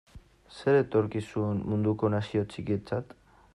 [0.59, 3.17] Zer etorkizun munduko nazio txikientzat?